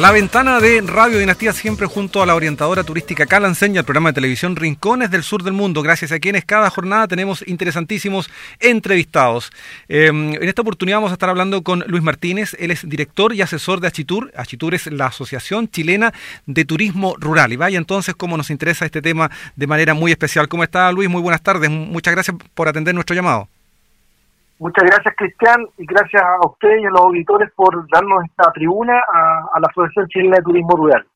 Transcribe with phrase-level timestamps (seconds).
[0.00, 4.08] La ventana de Radio Dinastía siempre junto a la orientadora turística Cala Enseña, el programa
[4.08, 9.52] de televisión Rincones del Sur del Mundo, gracias a quienes cada jornada tenemos interesantísimos entrevistados.
[9.88, 13.42] Em, en esta oportunidad vamos a estar hablando con Luis Martínez, él es director y
[13.42, 14.32] asesor de Achitur.
[14.34, 16.14] Achitur es la Asociación Chilena
[16.46, 17.52] de Turismo Rural.
[17.52, 20.48] Y vaya entonces cómo nos interesa este tema de manera muy especial.
[20.48, 21.10] ¿Cómo está Luis?
[21.10, 21.68] Muy buenas tardes.
[21.68, 23.50] Muchas gracias por atender nuestro llamado.
[24.60, 28.92] Muchas gracias, Cristian, y gracias a ustedes y a los auditores por darnos esta tribuna
[28.92, 31.06] a, la Asociación Chilena de Turismo Rural.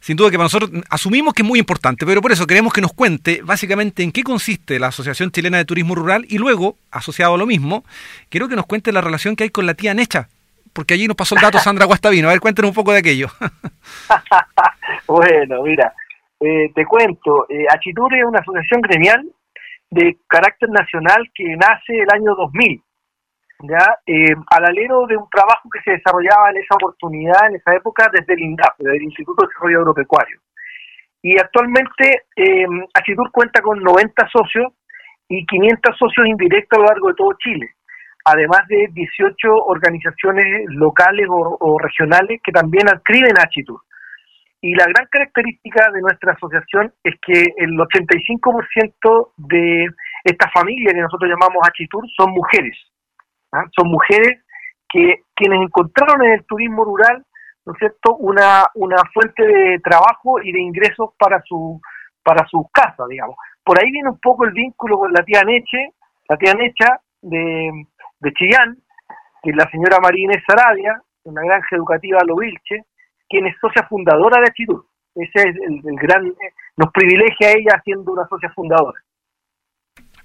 [0.00, 2.80] Sin duda que para nosotros asumimos que es muy importante, pero por eso queremos que
[2.80, 7.34] nos cuente básicamente en qué consiste la Asociación Chilena de Turismo Rural y luego, asociado
[7.34, 7.84] a lo mismo,
[8.30, 10.28] quiero que nos cuente la relación que hay con la tía Necha,
[10.72, 12.28] porque allí nos pasó el dato Sandra Guastavino.
[12.28, 13.28] A ver, cuéntenos un poco de aquello.
[15.06, 15.92] bueno, mira,
[16.40, 19.26] eh, te cuento, eh, Achitur es una asociación gremial
[19.96, 22.82] de carácter nacional que nace el año 2000,
[23.62, 23.98] ¿ya?
[24.06, 28.10] Eh, al alero de un trabajo que se desarrollaba en esa oportunidad, en esa época,
[28.12, 30.38] desde el INDAP, el Instituto de Desarrollo Agropecuario.
[31.22, 32.66] Y actualmente eh,
[33.32, 34.72] cuenta con 90 socios
[35.28, 37.66] y 500 socios indirectos a lo largo de todo Chile,
[38.24, 43.80] además de 18 organizaciones locales o, regionales que también adscriben a Achitur.
[44.66, 49.86] Y la gran característica de nuestra asociación es que el 85% de
[50.24, 52.76] esta familia que nosotros llamamos Achitur son mujeres.
[53.52, 53.62] ¿ah?
[53.70, 54.42] Son mujeres
[54.88, 57.24] que quienes encontraron en el turismo rural,
[57.64, 61.80] ¿no es cierto?, una, una fuente de trabajo y de ingresos para su
[62.24, 63.36] para sus casas, digamos.
[63.62, 65.90] Por ahí viene un poco el vínculo con la tía Neche,
[66.28, 67.70] la tía Necha de,
[68.18, 68.78] de Chillán,
[69.44, 72.82] que es la señora María Inés Sarabia, una granja educativa Lo Vilche,
[73.28, 74.86] quien es socia fundadora de Achitur.
[75.14, 76.32] Ese es el, gran,
[76.76, 79.00] nos privilegia a ella siendo una socia fundadora.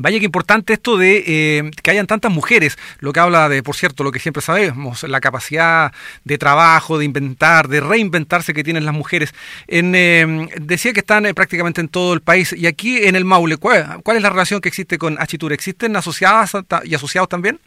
[0.00, 3.74] Vaya que importante esto de eh, que hayan tantas mujeres, lo que habla de, por
[3.74, 8.84] cierto, lo que siempre sabemos, la capacidad de trabajo, de inventar, de reinventarse que tienen
[8.84, 9.34] las mujeres.
[9.66, 13.24] En, eh, decía que están eh, prácticamente en todo el país y aquí en el
[13.24, 15.52] Maule, ¿cuál, ¿cuál, es la relación que existe con Achitur?
[15.52, 16.52] ¿Existen asociadas
[16.84, 17.58] y asociados también?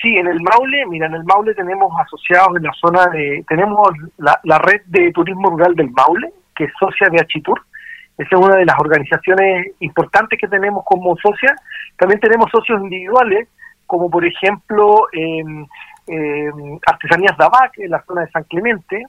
[0.00, 3.90] Sí, en el Maule, mira, en el Maule tenemos asociados en la zona de, tenemos
[4.16, 7.60] la, red de turismo rural del Maule, que es socia de Achitur,
[8.16, 11.54] esa es una de las organizaciones importantes que tenemos como socia.
[11.96, 13.48] También tenemos socios individuales,
[13.86, 15.42] como por ejemplo eh,
[16.86, 19.04] Artesanías Dabac, en la zona de San Clemente,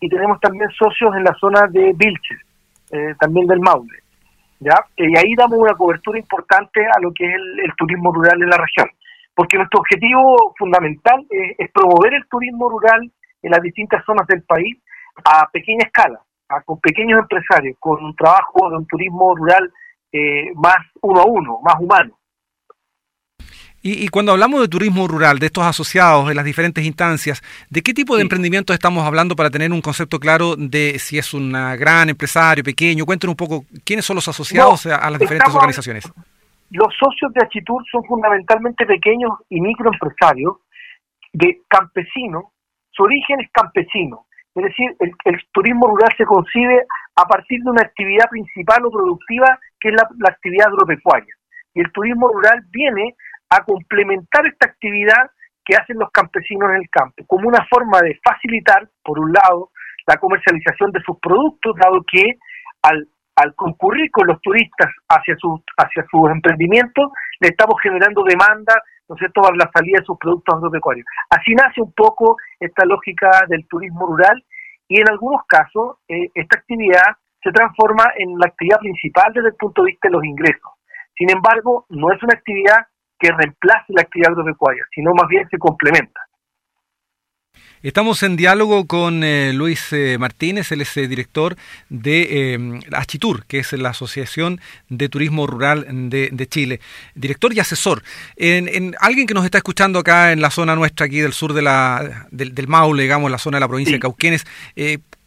[0.00, 2.40] y tenemos también socios en la zona de Vilches,
[2.90, 3.98] eh, también del Maule.
[4.60, 4.76] ¿ya?
[4.96, 8.56] Y ahí damos una cobertura importante a lo que es el turismo rural en la
[8.56, 8.88] región
[9.34, 13.10] porque nuestro objetivo fundamental es, promover el turismo rural
[13.42, 14.76] en las distintas zonas del país
[15.24, 16.20] a pequeña escala,
[16.64, 19.72] con pequeños empresarios, con un trabajo de un turismo rural
[20.12, 22.18] eh, más uno a uno, más humano.
[23.86, 27.92] Y, cuando hablamos de turismo rural, de estos asociados en las diferentes instancias, ¿de qué
[27.92, 32.08] tipo de emprendimientos estamos hablando para tener un concepto claro de si es un gran
[32.08, 33.04] empresario, pequeño?
[33.04, 36.10] Cuéntenos un poco quiénes son los asociados a, las diferentes organizaciones.
[36.74, 40.56] Los socios de Achitur son fundamentalmente pequeños y microempresarios
[41.32, 42.46] de campesinos,
[42.90, 44.26] su origen es campesino,
[44.56, 46.84] es decir, el, turismo rural se concibe
[47.14, 51.32] a partir de una actividad principal o productiva que es la, actividad agropecuaria.
[51.74, 53.14] Y el turismo rural viene
[53.50, 55.30] a complementar esta actividad
[55.64, 59.70] que hacen los campesinos en el campo, como una forma de facilitar, por un lado,
[60.08, 62.34] la comercialización de sus productos, dado que
[62.82, 68.74] al al concurrir con los turistas hacia sus hacia sus emprendimientos, le estamos generando demanda,
[69.08, 71.06] ¿no es cierto?, para la salida de sus productos agropecuarios.
[71.30, 74.44] Así nace un poco esta lógica del turismo rural
[74.88, 79.56] y en algunos casos eh, esta actividad se transforma en la actividad principal desde el
[79.56, 80.72] punto de vista de los ingresos.
[81.16, 82.86] Sin embargo, no es una actividad
[83.18, 86.20] que reemplace la actividad agropecuaria, sino más bien se complementa.
[87.84, 91.54] Estamos en diálogo con eh, Luis eh, Martínez, él es eh, director
[91.90, 96.80] de Achitur, que es la Asociación de Turismo Rural de, Chile.
[97.14, 98.02] Director y asesor.
[98.36, 101.60] En, alguien que nos está escuchando acá en la zona nuestra, aquí del sur de
[101.60, 104.46] la, del, Maule, digamos, la zona de la provincia de Cauquenes,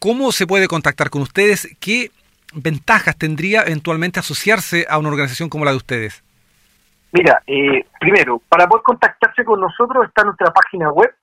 [0.00, 1.68] ¿cómo se puede contactar con ustedes?
[1.78, 2.10] ¿Qué
[2.52, 6.24] ventajas tendría eventualmente asociarse a una organización como la de ustedes?
[7.12, 7.40] Mira,
[8.00, 11.14] primero, para poder contactarse con nosotros está nuestra página web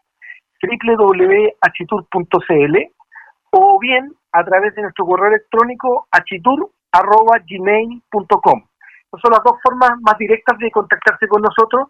[0.62, 2.76] www.achitur.cl
[3.52, 8.64] o bien a través de nuestro correo electrónico achitur.gmail.com.
[9.22, 11.90] Son las dos formas más directas de contactarse con nosotros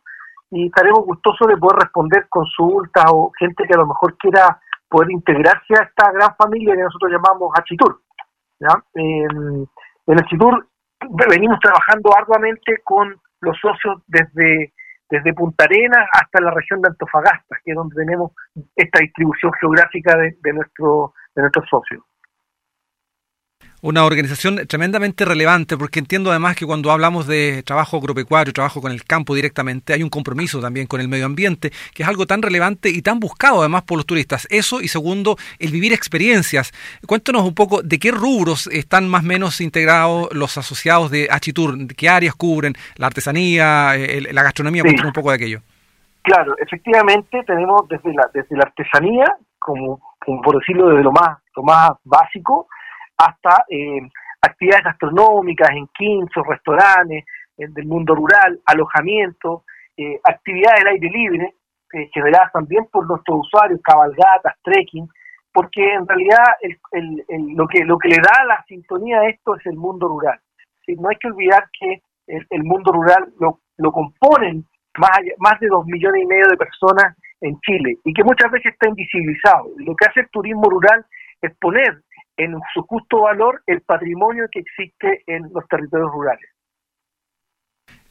[0.52, 5.10] y estaremos gustosos de poder responder consultas o gente que a lo mejor quiera poder
[5.12, 8.02] integrarse a esta gran familia que nosotros llamamos Achitur.
[8.94, 9.68] En,
[10.08, 10.18] en
[11.28, 14.72] venimos trabajando arduamente con los socios desde
[15.10, 18.32] desde Punta Arenas hasta la región de Antofagasta, que es donde tenemos
[18.76, 22.04] esta distribución geográfica de, nuestro de nuestros socios
[23.86, 28.92] una organización tremendamente relevante, porque entiendo además que cuando hablamos de trabajo agropecuario, trabajo con
[28.92, 32.42] el campo directamente, hay un compromiso también con el medio ambiente, que es algo tan
[32.42, 34.48] relevante y tan buscado además por los turistas.
[34.50, 36.72] Eso y segundo, el vivir experiencias.
[37.06, 41.78] Cuéntanos un poco de qué rubros están más o menos integrados los asociados de Achitur,
[41.96, 43.94] qué áreas cubren, la artesanía,
[44.32, 45.60] la gastronomía, cuéntanos un poco de aquello.
[46.24, 49.26] Claro, efectivamente tenemos desde la, desde la artesanía,
[49.60, 52.68] como, como por decirlo desde lo más, lo más básico,
[53.18, 54.02] hasta eh,
[54.42, 57.24] actividades gastronómicas en quinchos, restaurantes,
[57.58, 59.64] del mundo rural, alojamiento,
[59.96, 61.54] eh, actividades del aire libre,
[61.94, 65.08] eh, generadas también por nuestros usuarios, cabalgatas, trekking,
[65.54, 66.44] porque en realidad
[67.56, 70.38] lo, que, lo que le da la sintonía a esto es el mundo rural.
[70.98, 74.66] No hay que olvidar que el, mundo rural lo, lo componen
[74.98, 78.74] más, más de dos millones y medio de personas en Chile y que muchas veces
[78.74, 79.70] está invisibilizado.
[79.78, 81.06] Lo que hace el turismo rural
[81.42, 82.02] es poner
[82.38, 86.50] en su justo valor el patrimonio que existe en los territorios rurales.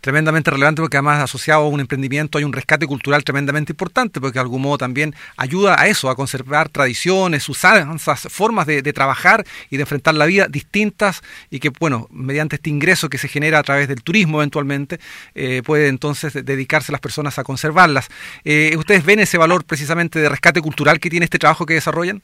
[0.05, 4.35] Tremendamente relevante porque además asociado a un emprendimiento hay un rescate cultural tremendamente importante porque
[4.35, 9.79] de algún modo también ayuda a eso, a conservar tradiciones, usanzas, formas de, trabajar y
[9.79, 13.63] de enfrentar la vida distintas y que, bueno, mediante este ingreso que se genera a
[13.63, 15.01] través del turismo eventualmente,
[15.35, 18.09] eh, puede entonces dedicarse las personas a conservarlas.
[18.45, 22.23] Eh, ¿Ustedes ven ese valor precisamente de rescate cultural que tiene este trabajo que desarrollan?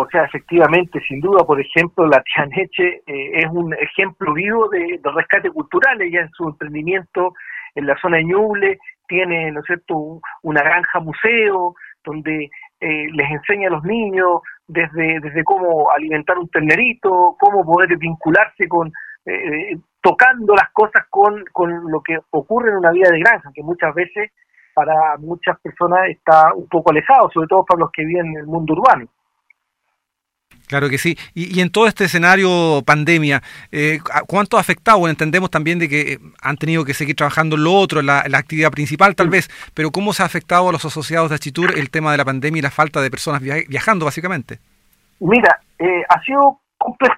[0.00, 2.46] O sea, efectivamente, sin duda, por ejemplo, la tía
[2.78, 3.02] eh,
[3.32, 6.00] es un ejemplo vivo de, rescate cultural.
[6.00, 7.34] Ella en su emprendimiento
[7.74, 8.78] en la zona de Ñuble
[9.08, 9.80] tiene, ¿no es
[10.42, 11.74] una granja museo
[12.04, 12.48] donde
[12.80, 18.68] eh, les enseña a los niños desde, desde cómo alimentar un ternerito, cómo poder vincularse
[18.68, 18.92] con,
[19.26, 23.64] eh, tocando las cosas con, con lo que ocurre en una vida de granja, que
[23.64, 24.30] muchas veces
[24.74, 28.46] para muchas personas está un poco alejado, sobre todo para los que viven en el
[28.46, 29.08] mundo urbano.
[30.68, 31.16] Claro que sí.
[31.34, 33.42] Y, en todo este escenario pandemia,
[33.72, 34.98] eh, ¿cuánto ha afectado?
[34.98, 38.06] Bueno, entendemos también de que eh, han tenido que seguir trabajando en lo otro, en
[38.06, 41.76] la, actividad principal tal vez, pero ¿cómo se ha afectado a los asociados de Achitur
[41.76, 44.58] el tema de la pandemia y la falta de personas viajando básicamente?
[45.20, 46.60] Mira, eh, ha sido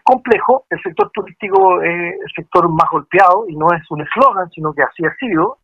[0.05, 4.73] complejo, el sector turístico es el sector más golpeado y no es un eslogan, sino
[4.73, 5.58] que así ha sido.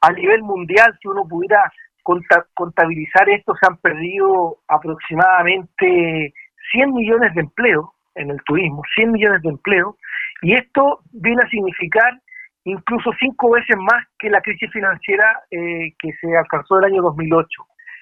[0.00, 1.62] a nivel mundial, si uno pudiera
[2.02, 6.34] contabilizar esto, se han perdido aproximadamente
[6.72, 9.96] 100 millones de empleos en el turismo, 100 millones de empleos,
[10.42, 12.20] y esto viene a significar
[12.64, 17.48] incluso cinco veces más que la crisis financiera eh, que se alcanzó el año 2008.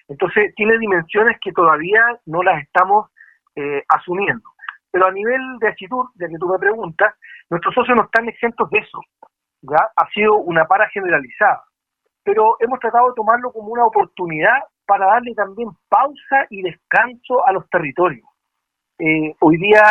[0.09, 3.11] Entonces tiene dimensiones que todavía no las estamos
[3.57, 4.49] eh, asumiendo.
[4.91, 7.15] Pero a nivel de actitud, de que tú me preguntas,
[7.49, 9.01] nuestros socios no están exentos de eso.
[9.63, 9.79] ¿ya?
[9.97, 11.63] Ha sido una para generalizada
[12.31, 17.53] pero hemos tratado de tomarlo como una oportunidad para darle también pausa y descanso a
[17.53, 18.25] los territorios.
[19.01, 19.83] Eh, hoy día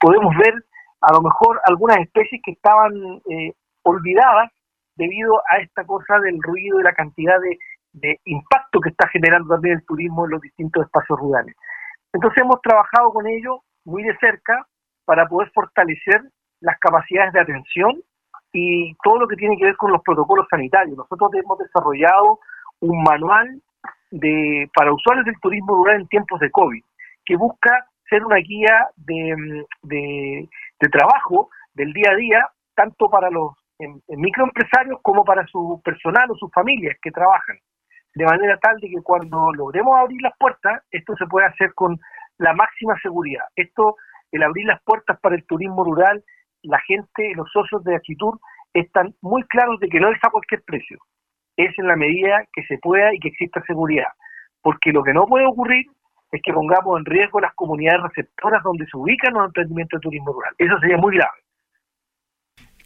[0.00, 0.54] podemos ver
[1.00, 2.92] a lo mejor algunas especies que estaban
[3.30, 3.52] eh,
[3.84, 4.50] olvidadas
[4.96, 7.58] debido a esta cosa del ruido y la cantidad de,
[7.92, 11.54] de impacto que está generando también el turismo en los distintos espacios rurales.
[12.12, 14.66] Entonces hemos trabajado con ellos muy de cerca
[15.04, 16.22] para poder fortalecer
[16.60, 18.02] las capacidades de atención
[18.52, 20.96] y todo lo que tiene que ver con los protocolos sanitarios.
[20.96, 22.40] Nosotros hemos desarrollado
[22.80, 23.60] un manual
[24.10, 26.82] de, para usuarios del turismo rural en tiempos de COVID,
[27.24, 30.48] que busca ser una guía de, de,
[30.90, 33.52] trabajo del día a día, tanto para los
[34.08, 37.58] microempresarios como para su personal o sus familias que trabajan,
[38.14, 41.98] de manera tal de que cuando logremos abrir las puertas, esto se puede hacer con
[42.38, 43.44] la máxima seguridad.
[43.54, 43.96] Esto,
[44.32, 46.24] el abrir las puertas para el turismo rural
[46.62, 48.38] la gente, los socios de Achitur,
[48.72, 50.98] están muy claros de que no es a cualquier precio.
[51.56, 54.08] Es en la medida que se pueda y que exista seguridad.
[54.62, 55.86] Porque lo que no puede ocurrir
[56.30, 60.32] es que pongamos en riesgo las comunidades receptoras donde se ubican los emprendimientos de turismo
[60.32, 60.54] rural.
[60.58, 61.38] Eso sería muy grave.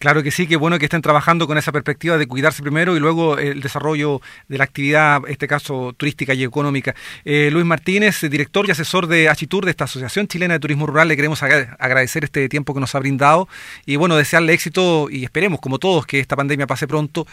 [0.02, 2.98] Claro que sí, que bueno que estén trabajando con esa perspectiva de cuidarse primero y
[2.98, 6.96] luego el desarrollo de la actividad, en este caso turística y económica.
[7.24, 11.06] Eh, Luis Martínez, director y asesor de Achitur, de esta Asociación Chilena de Turismo Rural,
[11.06, 13.48] le queremos agradecer este tiempo que nos ha brindado
[13.86, 17.24] y bueno, desearle éxito y esperemos, como todos, que esta pandemia pase pronto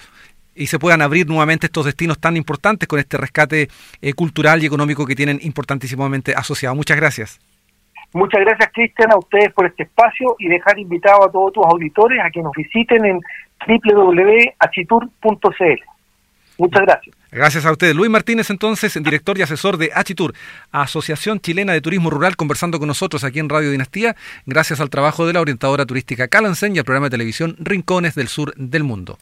[0.53, 3.67] y se puedan abrir nuevamente estos destinos tan importantes con este rescate
[3.99, 6.75] eh, cultural y económico que tienen importantísimamente asociado.
[6.75, 7.39] Muchas gracias.
[8.13, 12.19] Muchas gracias, Cristian, a ustedes por este espacio y dejar invitado a todos tus auditores
[12.23, 13.21] a que nos visiten en
[13.67, 15.19] www.achitur.cl.
[16.57, 17.15] Muchas gracias.
[17.31, 17.95] Gracias a ustedes.
[17.95, 20.33] Luis Martínez, entonces, director y asesor de Achitur,
[20.71, 25.27] Asociación Chilena de Turismo Rural, conversando con nosotros aquí en Radio Dinastía, gracias al trabajo
[25.27, 29.19] de la orientadora turística Calansen y al programa de televisión Rincones del Sur del Mundo.